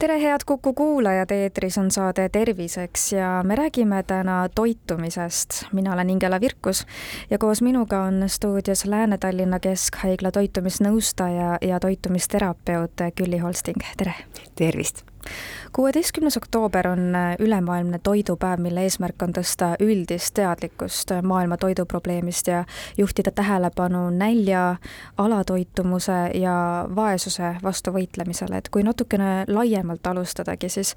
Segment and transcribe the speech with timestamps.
[0.00, 5.64] tere, head Kuku kuulajad, eetris on saade Terviseks ja me räägime täna toitumisest.
[5.72, 6.86] mina olen Ingela Virkus
[7.30, 14.14] ja koos minuga on stuudios Lääne-Tallinna Keskhaigla toitumisnõustaja ja toitumisterapeut Külli Holsting, tere!
[14.54, 15.04] tervist!
[15.72, 22.46] Kuueteistkümnes oktoober on äh, ülemaailmne toidupäev, mille eesmärk on tõsta üldist teadlikkust äh, maailma toiduprobleemist
[22.50, 22.64] ja
[22.98, 24.76] juhtida tähelepanu nälja,
[25.18, 26.54] alatoitumuse ja
[26.96, 30.94] vaesuse vastu võitlemisele, et kui natukene laiemalt alustadagi, siis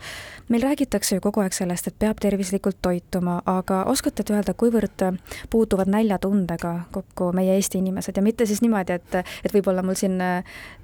[0.50, 5.06] meil räägitakse ju kogu aeg sellest, et peab tervislikult toituma, aga oskate te öelda, kuivõrd
[5.50, 8.18] puutuvad näljatundega kokku meie Eesti inimesed?
[8.18, 10.44] Ja mitte siis niimoodi, et, et võib-olla mul siin äh,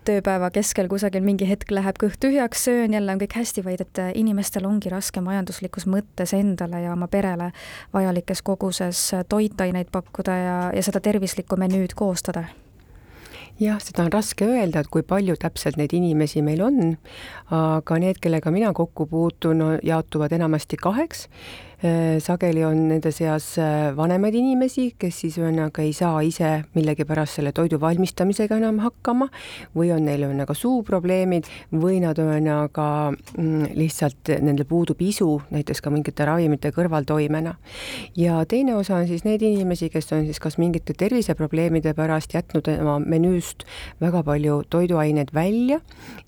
[0.09, 4.01] tööpäeva keskel kusagil mingi hetk läheb kõht tühjaks, söön jälle on kõik hästi, vaid et
[4.20, 7.51] inimestel ongi raske majanduslikus mõttes endale ja oma perele
[7.93, 12.48] vajalikes koguses toitaineid pakkuda ja, ja seda tervislikku menüüd koostada.
[13.60, 16.93] Jah, seda on raske öelda, et kui palju täpselt neid inimesi meil on,
[17.51, 21.26] aga need, kellega mina kokku puutun, jaotuvad enamasti kaheks.
[21.27, 21.68] Äh,
[22.20, 27.54] sageli on nende seas äh, vanemaid inimesi, kes siis ühesõnaga ei saa ise millegipärast selle
[27.55, 29.30] toidu valmistamisega enam hakkama
[29.77, 35.94] või on neil ühesõnaga suuprobleemid või nad ühesõnaga mm, lihtsalt nendel puudub isu, näiteks ka
[35.94, 37.55] mingite ravimite kõrvaltoimena.
[38.18, 42.68] ja teine osa on siis neid inimesi, kes on siis kas mingite terviseprobleemide pärast jätnud
[42.76, 43.63] oma menüüst
[44.04, 45.80] väga palju toiduaineid välja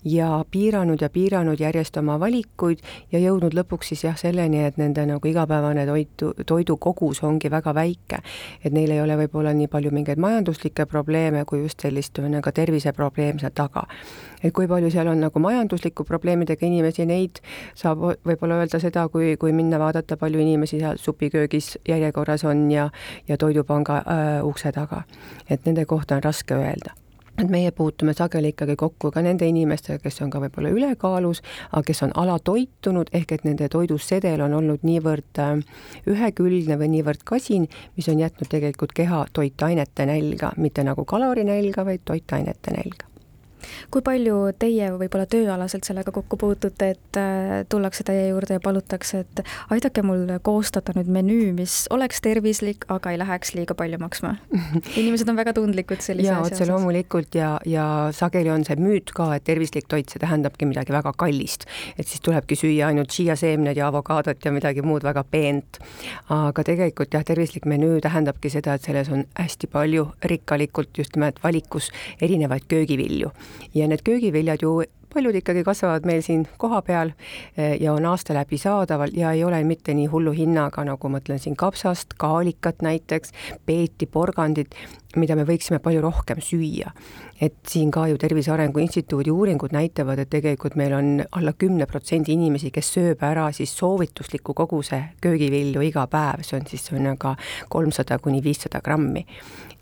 [0.04, 2.80] ja piiranud ja piiranud järjest oma valikuid
[3.12, 7.74] ja jõudnud lõpuks siis jah, selleni, et nende nagu iga igapäevane toitu, toidukogus ongi väga
[7.74, 8.18] väike.
[8.64, 13.38] et neil ei ole võib-olla nii palju mingeid majanduslikke probleeme, kui just sellist ühesõnaga terviseprobleem
[13.38, 13.86] seal taga.
[14.42, 17.40] et kui palju seal on nagu majandusliku probleemidega inimesi, neid
[17.74, 22.90] saab võib-olla öelda seda, kui, kui minna vaadata, palju inimesi seal supiköögis järjekorras on ja,
[23.28, 25.02] ja Toidupanga äh, ukse taga.
[25.50, 27.01] et nende kohta on raske öelda
[27.38, 31.82] et meie puutume sageli ikkagi kokku ka nende inimestega, kes on ka võib-olla ülekaalus, aga
[31.88, 35.54] kes on alatoitunud, ehk et nende toidusedel on olnud niivõrd äh,
[36.12, 42.04] ühekülgne või niivõrd kasin, mis on jätnud tegelikult keha toitainete nälga, mitte nagu kalorinälga, vaid
[42.04, 43.11] toitainete nälga
[43.90, 49.22] kui palju teie võib-olla tööalaselt sellega kokku puutute, et äh, tullakse teie juurde ja palutakse,
[49.24, 49.42] et
[49.74, 54.34] aidake mul koostada nüüd menüü, mis oleks tervislik, aga ei läheks liiga palju maksma?
[55.00, 56.60] inimesed on väga tundlikud sellise asja osas.
[56.60, 57.86] otse loomulikult ja, ja
[58.16, 61.66] sageli on see müüt ka, et tervislik toit, see tähendabki midagi väga kallist.
[61.96, 65.80] et siis tulebki süüa ainult šiiaseemned ja avokaadot ja midagi muud väga peent.
[66.32, 71.42] aga tegelikult jah, tervislik menüü tähendabki seda, et selles on hästi palju rikkalikult just nimelt
[71.44, 71.90] valikus
[72.22, 73.32] erinevaid köögivilju
[73.74, 74.82] ja need köögiviljad ju
[75.14, 77.12] paljud ikkagi kasvavad meil siin kohapeal
[77.56, 81.20] eh, ja on aasta läbi saadaval ja ei ole mitte nii hullu hinnaga, nagu ma
[81.20, 83.32] ütlen siin kapsast, kaalikat näiteks,
[83.66, 84.76] peeti, porgandit,
[85.16, 86.92] mida me võiksime palju rohkem süüa.
[87.42, 91.86] et siin ka ju Tervise Arengu Instituudi uuringud näitavad, et tegelikult meil on alla kümne
[91.86, 97.36] protsendi inimesi, kes sööb ära siis soovitusliku koguse köögivilju iga päev, see on siis ühesõnaga
[97.68, 99.26] kolmsada kuni viissada grammi.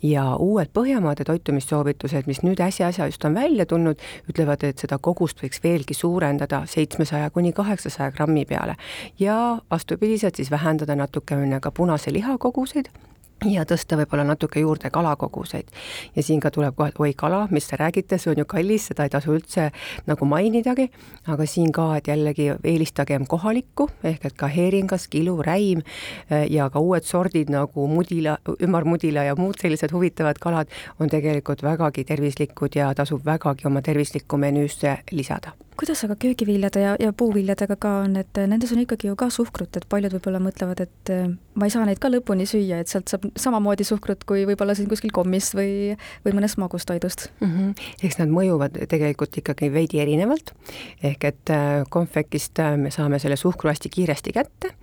[0.02, 4.00] Ja uued Põhjamaade toitumissoovitused, mis nüüd äsja-äsja just on välja tulnud,
[4.32, 8.78] ütlevad, et seda kogust võiks veelgi suurendada seitsmesaja kuni kaheksasaja grammi peale.
[9.18, 12.88] Ja vastupidiselt siis vähendada natukene ka punase liha koguseid
[13.48, 15.68] ja tõsta võib-olla natuke juurde kalakoguseid.
[16.16, 18.86] ja siin ka tuleb kohe, et oi kala, mis te räägite, see on ju kallis,
[18.90, 19.70] seda ei tasu üldse
[20.06, 20.90] nagu mainidagi,
[21.26, 25.82] aga siin ka, et jällegi eelistagem kohalikku, ehk et ka heeringas, kilu, räim
[26.28, 30.68] eh, ja ka uued sordid nagu mudila, ümarmudila ja muud sellised huvitavad kalad
[31.00, 36.96] on tegelikult vägagi tervislikud ja tasub vägagi oma tervislikku menüüsse lisada kuidas aga köögiviljade ja,
[37.00, 40.82] ja puuviljadega ka on, et nendes on ikkagi ju ka suhkrut, et paljud võib-olla mõtlevad,
[40.84, 44.44] et eh, ma ei saa neid ka lõpuni süüa, et sealt saab samamoodi suhkrut kui
[44.48, 45.96] võib-olla siin kuskil kommist või,
[46.26, 47.48] või mõnest magustoidust mm.
[47.48, 47.88] -hmm.
[48.04, 50.52] eks nad mõjuvad tegelikult ikkagi veidi erinevalt,
[51.02, 54.74] ehk et äh, konfekist äh, me saame selle suhkru hästi kiiresti kätte,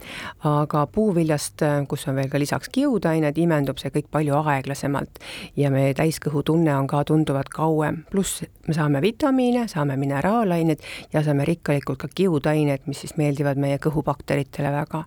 [0.50, 5.22] aga puuviljast, äh, kus on veel ka lisaks kiudained, imendub see kõik palju aeglasemalt
[5.56, 10.84] ja meie täiskõhutunne on ka tunduvalt kauem, pluss me saame vitamiine, saame mineraalained
[11.14, 15.04] ja saame rikkalikult ka kiudained, mis siis meeldivad meie kõhubakteritele väga.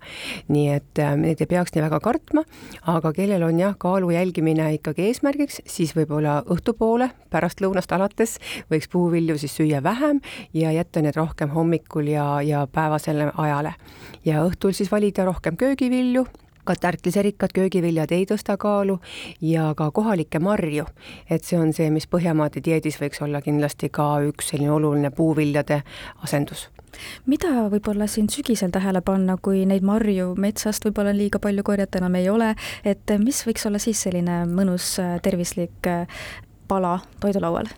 [0.49, 2.45] nii et äh, need ei peaks nii väga kartma,
[2.91, 8.39] aga kellel on jah, kaalu jälgimine ikkagi eesmärgiks, siis võib-olla õhtupoole, pärastlõunast alates
[8.73, 10.21] võiks puuvilju siis süüa vähem
[10.55, 13.75] ja jätta need rohkem hommikul ja, ja päevasele ajale.
[14.25, 16.27] ja õhtul siis valida rohkem köögivilju
[16.65, 18.99] ka tärkliserikkad köögiviljad ei tõsta kaalu
[19.41, 20.85] ja ka kohalikke marju.
[21.31, 25.83] et see on see, mis Põhjamaade dieedis võiks olla kindlasti ka üks selline oluline puuviljade
[26.25, 26.69] asendus
[27.27, 32.19] mida võib-olla siin sügisel tähele panna, kui neid marju metsast võib-olla liiga palju korjata enam
[32.19, 32.55] ei ole,
[32.85, 35.87] et mis võiks olla siis selline mõnus tervislik
[36.69, 37.71] pala toidulaual?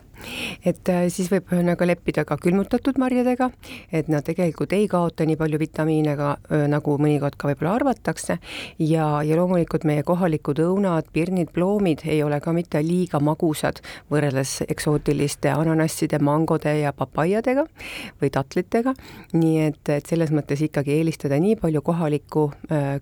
[0.65, 3.49] Et äh, siis võib ühesõnaga leppida ka külmutatud marjadega,
[3.91, 6.33] et nad tegelikult ei kaota nii palju vitamiine ka
[6.69, 8.37] nagu mõnikord ka võib-olla arvatakse
[8.79, 13.81] ja, ja loomulikult meie kohalikud õunad, pirnid, ploomid ei ole ka mitte liiga magusad
[14.11, 17.65] võrreldes eksootiliste ananasside, mangode ja papaiadega
[18.21, 18.93] või tatlitega.
[19.33, 22.45] nii et, et selles mõttes ikkagi eelistada nii palju kohalikku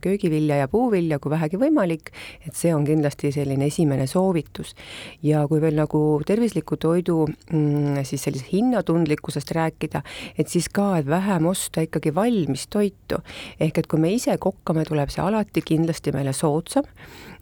[0.01, 2.11] köögivilja ja puuvilja kui vähegi võimalik,
[2.45, 4.75] et see on kindlasti selline esimene soovitus.
[5.23, 10.01] ja kui veel nagu tervisliku toidu toidu mm, siis sellisest hinnatundlikkusest rääkida,
[10.37, 13.21] et siis ka, et vähem osta ikkagi valmis toitu.
[13.59, 16.83] ehk et kui me ise kokkame, tuleb see alati kindlasti meile soodsam,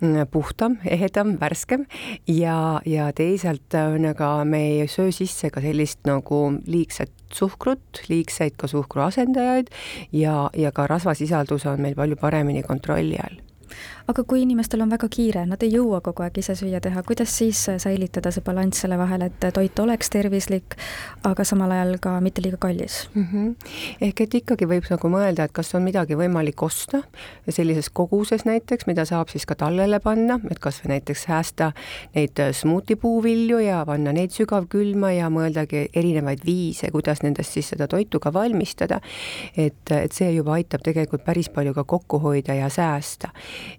[0.02, 1.86] mm, puhtam, ehedam, värskem
[2.28, 8.68] ja, ja teisalt ühesõnaga me ei söö sisse ka sellist nagu liigset suhkrut, liigseid ka
[8.68, 9.70] suhkru asendajaid
[10.12, 13.38] ja, ja ka rasvasisaldus on meil palju paremini kontrolli all
[14.10, 17.34] aga kui inimestel on väga kiire, nad ei jõua kogu aeg ise süüa teha, kuidas
[17.42, 20.78] siis säilitada see balanss selle vahel, et toit oleks tervislik,
[21.28, 23.28] aga samal ajal ka mitte liiga kallis mm?
[23.32, 23.74] -hmm.
[24.08, 27.04] ehk et ikkagi võib nagu mõelda, et kas on midagi võimalik osta
[27.50, 31.72] sellises koguses näiteks, mida saab siis ka tallele panna, et kas või näiteks säästa
[32.16, 37.88] neid smuuti puuvilju ja panna neid sügavkülma ja mõeldagi erinevaid viise, kuidas nendest siis seda
[37.88, 39.02] toitu ka valmistada.
[39.58, 43.30] et, et see juba aitab tegelikult päris palju ka kokku hoida ja säästa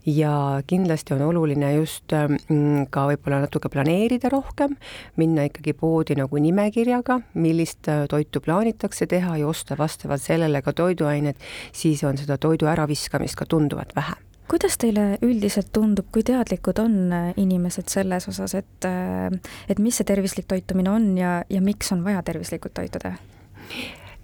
[0.06, 0.19] ja
[0.66, 4.76] kindlasti on oluline just mm, ka võib-olla natuke planeerida rohkem,
[5.20, 10.74] minna ikkagi poodi nagu nimekirjaga, millist äh, toitu plaanitakse teha ja osta vastavalt sellele ka
[10.76, 11.38] toiduained,
[11.72, 16.94] siis on seda toidu äraviskamist ka tunduvalt vähem kuidas teile üldiselt tundub, kui teadlikud on
[17.14, 19.30] äh, inimesed selles osas, et, äh,
[19.70, 23.14] et mis see tervislik toitumine on ja, ja miks on vaja tervislikult toituda?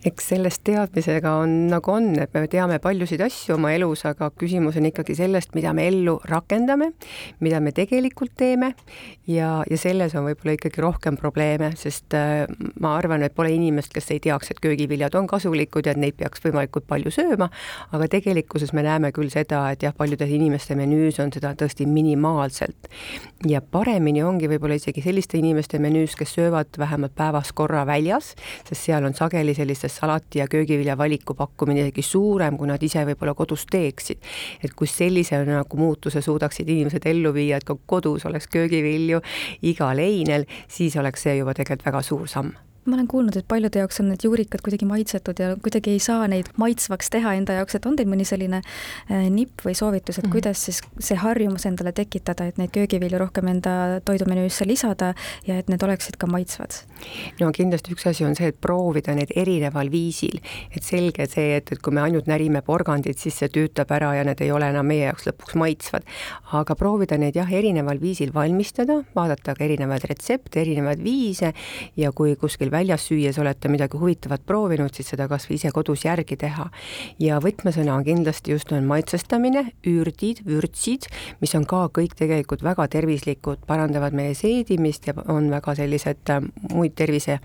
[0.07, 4.79] Eks sellest teadmisega on nagu on, et me teame paljusid asju oma elus, aga küsimus
[4.79, 6.93] on ikkagi sellest, mida me ellu rakendame,
[7.43, 8.73] mida me tegelikult teeme
[9.27, 12.45] ja, ja selles on võib-olla ikkagi rohkem probleeme, sest äh,
[12.83, 16.19] ma arvan, et pole inimest, kes ei teaks, et köögiviljad on kasulikud ja et neid
[16.21, 17.51] peaks võimalikult palju sööma,
[17.97, 22.91] aga tegelikkuses me näeme küll seda, et jah, paljude inimeste menüüs on seda tõesti minimaalselt.
[23.47, 28.35] ja paremini ongi võib-olla isegi selliste inimeste menüüs, kes söövad vähemalt päevas korra väljas,
[28.69, 33.05] sest seal on sageli sellistes salati ja köögivilja valiku pakkumine isegi suurem, kui nad ise
[33.09, 34.23] võib-olla kodus teeksid.
[34.65, 39.21] et kui sellise nagu muutuse suudaksid inimesed ellu viia, et ka kodus oleks köögivilju
[39.63, 42.55] igal einel, siis oleks see juba tegelikult väga suur samm
[42.87, 46.27] ma olen kuulnud, et paljude jaoks on need juurikad kuidagi maitsetud ja kuidagi ei saa
[46.31, 50.25] neid maitsvaks teha enda jaoks, et on teil mõni selline äh, nipp või soovitus, et
[50.25, 50.33] mm -hmm.
[50.37, 55.15] kuidas siis see harjumus endale tekitada, et neid köögivilju rohkem enda toidumenüüsse lisada
[55.47, 56.83] ja et need oleksid ka maitsvad?
[57.41, 60.41] no kindlasti üks asi on see, et proovida neid erineval viisil,
[60.71, 64.25] et selge see, et, et kui me ainult närime porgandit, siis see tüütab ära ja
[64.25, 66.07] need ei ole enam meie jaoks lõpuks maitsvad.
[66.53, 71.53] aga proovida neid jah, erineval viisil valmistada, vaadata ka erinevaid retsepte, erinevaid viise
[71.97, 76.05] ja kui kuskil väljas süües olete midagi huvitavat proovinud, siis seda kas või ise kodus
[76.07, 76.69] järgi teha.
[77.23, 81.09] ja võtmesõna on kindlasti just on maitsestamine, ürdid, vürtsid,
[81.41, 86.43] mis on ka kõik tegelikult väga tervislikud, parandavad meie seedimist ja on väga sellised äh,
[86.73, 87.41] muid tervise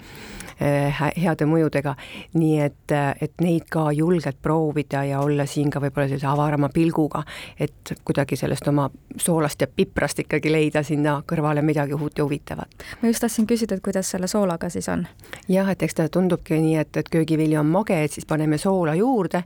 [0.61, 1.95] heade mõjudega.
[2.33, 6.69] nii et, äh, et neid ka julgelt proovida ja olla siin ka võib-olla sellise avarama
[6.69, 7.23] pilguga,
[7.59, 12.67] et kuidagi sellest oma soolast ja piprast ikkagi leida sinna kõrvale midagi uut ja huvitavat.
[13.01, 15.07] ma just tahtsin küsida, et kuidas selle soolaga siis on?
[15.47, 18.95] jah, et eks ta tundubki nii, et, et köögivili on mage, et siis paneme soola
[18.95, 19.43] juurde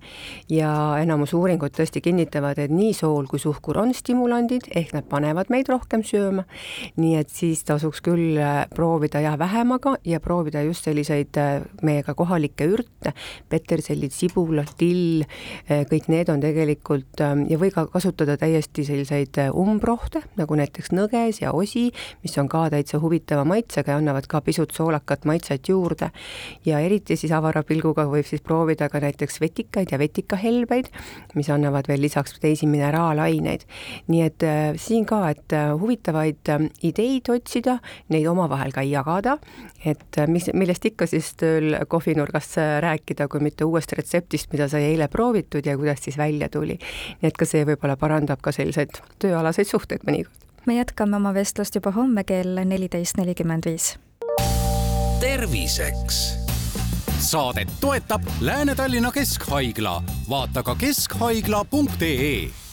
[0.49, 5.49] ja enamus uuringud tõesti kinnitavad, et nii sool kui suhkur on stimulandid, ehk nad panevad
[5.49, 6.43] meid rohkem sööma.
[6.97, 12.15] nii et siis tasuks küll äh, proovida jah, vähemaga ja proovida just selliseid äh, meiega
[12.17, 13.13] kohalikke ürte,
[13.49, 15.25] petersellid, sibulad, till,
[15.69, 20.91] äh, kõik need on tegelikult ähm, ja või ka kasutada täiesti selliseid umbrohte, nagu näiteks
[20.95, 21.87] nõges ja osi,
[22.23, 26.11] mis on ka täitsa huvitava maitsega ja annavad ka pisut soolakat maitset juurde
[26.65, 30.89] ja eriti siis avara pilguga võib siis proovida ka näiteks vetikaid ja vetikahelbeid,
[31.35, 33.65] mis annavad veel lisaks teisi mineraalaineid.
[34.07, 39.37] nii et äh, siin ka, et äh, huvitavaid äh, ideid otsida, neid omavahel ka jagada,
[39.85, 45.07] et mis, millest ikka siis tööl kohvinurgas rääkida, kui mitte uuest retseptist, mida sai eile
[45.11, 46.79] proovitud ja kuidas siis välja tuli.
[47.21, 51.75] nii et ka see võib-olla parandab ka selliseid tööalaseid suhteid mõnikord me jätkame oma vestlust
[51.75, 53.95] juba homme kell neliteist nelikümmend viis
[55.19, 56.37] terviseks.
[57.19, 62.64] saadet toetab Lääne-Tallinna Keskhaigla, vaata ka keskhaigla.ee